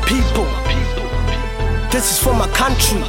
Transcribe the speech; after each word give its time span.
people. 0.00 0.44
This 1.90 2.12
is 2.12 2.18
for 2.18 2.34
my 2.34 2.46
country. 2.48 3.00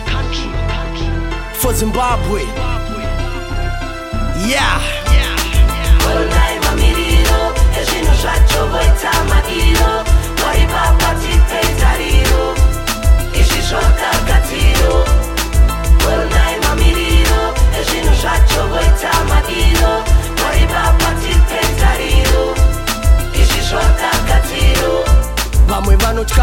For 1.60 1.74
Zimbabwe. 1.74 2.44
Yeah. 4.48 4.80
Olunai 6.08 6.58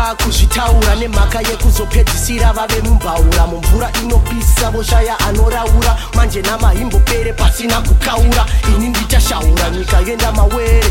vanotya 0.05 0.15
kuzvitaura 0.15 0.95
nemhaka 0.97 1.41
yekuzopedzisira 1.41 2.53
vave 2.53 2.81
mumbaura. 2.83 3.47
Mumvura 3.47 3.91
inopisa 4.03 4.71
voshaya 4.71 5.19
anoraura. 5.21 5.97
Manje 6.15 6.43
namahimbopere 6.43 7.33
pasina 7.33 7.81
kukaura. 7.81 8.47
Ini 8.77 8.89
ndichashaura 8.89 9.71
nyika 9.71 9.99
yenda 10.01 10.33
mawere. 10.33 10.85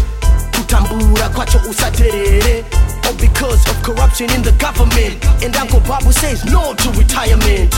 Kutambura 0.56 1.30
kwacho 1.30 1.62
usaterere. 1.70 2.66
All 3.06 3.14
because 3.16 3.70
of 3.70 3.82
corruption 3.84 4.30
in 4.32 4.42
the 4.42 4.52
government. 4.54 5.24
And 5.44 5.56
Uncle 5.58 5.82
Bob 5.82 6.04
who 6.04 6.12
says 6.12 6.44
no 6.46 6.74
to 6.74 6.90
retirement. 6.92 7.72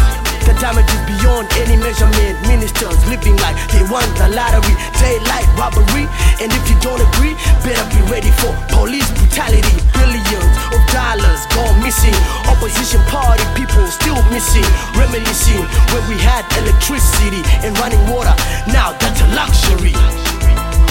The 0.45 0.53
damage 0.61 0.85
is 0.93 1.01
beyond 1.09 1.49
any 1.57 1.75
measurement. 1.77 2.37
Ministers 2.47 2.97
living 3.09 3.35
like 3.37 3.57
they 3.73 3.81
won 3.89 4.05
the 4.15 4.29
lottery. 4.29 4.75
Daylight 5.01 5.47
robbery. 5.57 6.05
And 6.39 6.53
if 6.53 6.69
you 6.69 6.77
don't 6.79 7.01
agree, 7.01 7.33
better 7.65 7.85
be 7.89 7.99
ready 8.11 8.29
for 8.37 8.53
police 8.69 9.09
brutality 9.35 9.75
Billions 9.91 10.55
of 10.71 10.79
dollars 10.95 11.43
gone 11.51 11.83
missing. 11.83 12.15
Opposition 12.47 13.01
party 13.11 13.43
people 13.55 13.85
still 13.87 14.21
missing. 14.31 14.63
Reminiscing 14.95 15.59
when 15.91 16.03
we 16.07 16.15
had 16.23 16.45
electricity 16.63 17.43
and 17.65 17.77
running 17.79 17.99
water. 18.07 18.33
Now 18.71 18.95
that's 18.97 19.19
a 19.19 19.27
luxury. 19.35 19.91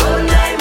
Olunai 0.04 0.54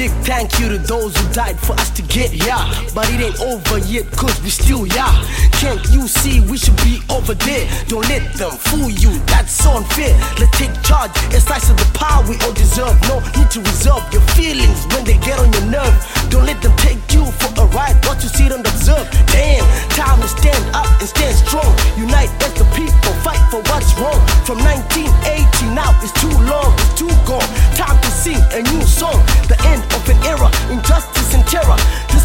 big 0.00 0.24
thank 0.24 0.58
you 0.58 0.66
to 0.70 0.78
those 0.78 1.14
who 1.14 1.24
died 1.34 1.60
for 1.60 1.74
us 1.74 1.90
to 1.90 2.00
get 2.08 2.30
here. 2.30 2.64
But 2.94 3.12
it 3.12 3.20
ain't 3.20 3.38
over 3.40 3.76
yet, 3.84 4.08
cause 4.16 4.32
we 4.40 4.48
still 4.48 4.84
here. 4.84 5.14
Can't 5.60 5.84
you 5.92 6.08
see 6.08 6.40
we 6.48 6.56
should 6.56 6.76
be 6.88 7.04
over 7.12 7.34
there? 7.34 7.68
Don't 7.84 8.08
let 8.08 8.32
them 8.32 8.52
fool 8.52 8.88
you, 8.88 9.12
that's 9.28 9.52
unfair. 9.66 10.16
Let's 10.40 10.56
take 10.56 10.72
charge 10.80 11.12
and 11.36 11.42
slice 11.42 11.68
of 11.68 11.76
the 11.76 11.84
power 11.92 12.24
we 12.24 12.40
all 12.40 12.56
deserve. 12.56 12.96
No 13.12 13.20
need 13.36 13.50
to 13.52 13.60
reserve 13.60 14.00
your 14.08 14.24
feelings 14.32 14.88
when 14.96 15.04
they 15.04 15.20
get 15.20 15.36
on 15.38 15.52
your 15.52 15.68
nerve. 15.68 15.92
Don't 16.32 16.46
let 16.46 16.62
them 16.62 16.72
take 16.80 17.02
you 17.12 17.26
for 17.36 17.52
a 17.60 17.66
ride, 17.76 18.00
watch 18.08 18.24
you 18.24 18.32
sit 18.32 18.52
and 18.56 18.64
observe. 18.64 19.04
Damn, 19.28 19.68
time 19.92 20.16
to 20.24 20.28
stand 20.28 20.64
up 20.72 20.88
and 20.96 21.08
stand 21.12 21.36
strong. 21.36 21.68
Unite 22.00 22.32
as 22.40 22.56
the 22.56 22.64
people, 22.72 23.12
fight 23.20 23.42
for 23.52 23.60
what's 23.68 23.92
wrong. 24.00 24.16
From 24.48 24.64
1980 24.64 25.76
now, 25.76 25.92
it's 26.00 26.16
too 26.16 26.32
long, 26.48 26.72
it's 26.88 26.96
too 26.96 27.12
gone. 27.28 27.44
Time 27.76 28.00
to 28.00 28.10
sing 28.10 28.40
a 28.56 28.64
new 28.72 28.80
song. 28.88 29.20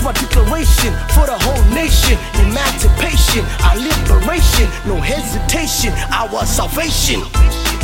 My 0.06 0.12
declaration 0.14 0.94
for 1.18 1.26
the 1.26 1.36
whole 1.42 1.64
nation. 1.74 2.16
Emancipation, 2.46 3.44
our 3.66 3.76
liberation, 3.76 4.70
no 4.86 5.02
hesitation, 5.02 5.92
our 6.14 6.46
salvation. 6.46 7.75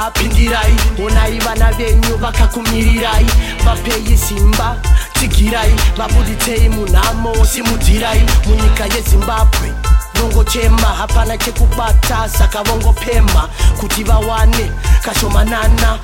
Mwari 0.00 0.10
baba 0.10 0.10
pindirai 0.10 0.76
onai 1.04 1.38
vana 1.40 1.72
venyu 1.72 2.16
vakakumirirai 2.18 3.26
vapei 3.64 4.16
simba 4.16 4.76
tsigirai. 5.14 5.74
Vabuditsei 5.96 6.68
munhamo 6.68 7.44
simudzirai. 7.44 8.22
Munyika 8.46 8.84
yezimbabwe 8.96 9.72
vongochema 10.14 10.86
hapana 10.86 11.36
chekubata 11.38 12.28
saka 12.28 12.62
vongopemha 12.62 13.48
kuti 13.80 14.04
vawane 14.04 14.70
kashomanana 15.02 15.98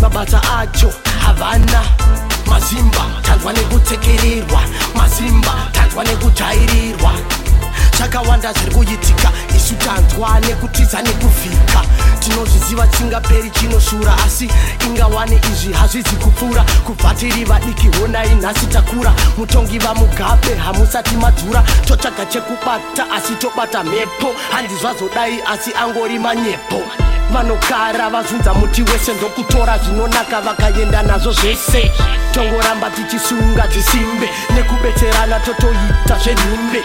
mabasa 0.00 0.40
acho 0.58 0.92
havana. 1.24 1.82
Mazimba 2.46 3.04
tanzwa 3.22 3.52
nekutsekererwa 3.52 4.60
mazimba 4.94 5.54
tanzwa 5.72 6.04
nekujairirwa 6.04 7.12
zvakawanda 8.00 8.52
zviri 8.52 8.74
kuitika. 8.74 9.30
Isu 9.56 9.74
tanzwa 9.74 10.40
nekutiza 10.40 11.02
nekuvhika. 11.02 11.82
Tinozviziva 12.20 12.86
chingaperi 12.86 13.50
chinoshura 13.50 14.14
asi 14.26 14.50
ingawane 14.86 15.40
izvi 15.52 15.72
hazvizi 15.72 16.16
kupfuura 16.16 16.64
kubva 16.86 17.14
tiri 17.14 17.44
vadiki 17.44 17.88
honai 17.98 18.34
nhasi 18.34 18.66
takura. 18.66 19.12
Mutongi 19.38 19.78
vamugabe 19.78 20.54
hamusati 20.54 21.16
madzura 21.16 21.62
totsvaga 21.86 22.26
chekubata 22.26 23.10
asi 23.16 23.34
tobata 23.34 23.84
mhepo. 23.84 24.34
Handi 24.52 24.74
zvazodai 24.74 25.40
asi 25.52 25.70
angori 25.74 26.18
manyepo. 26.18 26.82
Vanogara 27.32 28.10
vazunza 28.10 28.54
muti 28.54 28.82
wese 28.82 29.14
ndokutora 29.14 29.78
zvinonaka 29.78 30.40
vakaenda 30.40 31.02
nazvo 31.02 31.32
zvese. 31.32 31.90
Tongoramba 32.32 32.90
tichisunga 32.90 33.66
dzisimbe 33.66 34.28
nekubetserana 34.54 35.40
totoita 35.40 36.18
zvenhumbe 36.22 36.82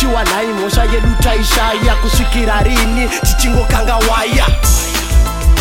shiwanhai 0.00 0.46
mhosva 0.46 0.84
yedu 0.84 1.14
taishaya 1.22 1.94
kusvikira 2.02 2.62
rini 2.62 3.08
tichingokanga 3.08 3.96
waya 3.96 4.46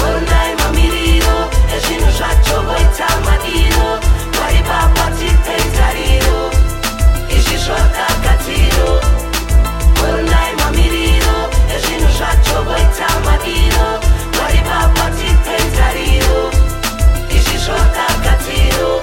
Olunai 0.04 0.56
mamiriro 0.56 1.38
ezvinhu 1.76 2.12
zvacho 2.18 2.62
voita 2.68 3.08
madiro 3.26 3.90
waipapa 4.42 5.12
tipetariro 5.18 6.52
izvi 7.38 7.58
zvakagadziro 7.58 9.02
Olunai 10.04 10.54
mamiriro 10.60 11.38
ezvinhu 11.76 12.10
zvacho 12.18 12.64
voita 12.68 13.10
madiro 13.26 13.88
waipapa 14.40 15.06
tipetariro 15.18 16.52
izvi 17.30 17.58
zvakagadziro 17.58 19.02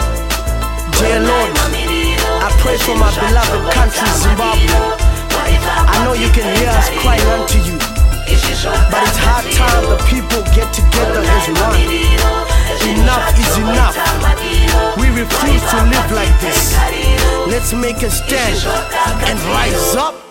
Dear 0.99 1.21
Lord, 1.21 1.51
I 2.43 2.57
pray 2.61 2.77
for 2.77 2.95
my 2.97 3.11
beloved 3.15 3.73
country, 3.73 4.09
Zimbabwe. 4.21 5.10
I 5.59 6.05
know 6.05 6.15
you 6.15 6.31
can 6.31 6.47
hear 6.57 6.71
us 6.71 6.91
crying 7.03 7.27
unto 7.35 7.59
you, 7.67 7.77
but 8.91 9.03
it's 9.07 9.19
hard 9.19 9.47
time 9.53 9.85
the 9.91 9.99
people 10.07 10.43
get 10.55 10.73
together 10.73 11.23
as 11.23 11.47
one. 11.59 11.81
Enough 12.81 13.39
is 13.39 13.59
enough. 13.59 13.97
We 14.97 15.09
refuse 15.11 15.65
to 15.71 15.79
live 15.91 16.11
like 16.13 16.35
this. 16.41 16.77
Let's 17.47 17.73
make 17.73 18.03
a 18.03 18.11
stand 18.11 18.59
and 19.29 19.39
rise 19.51 19.97
up 19.97 20.30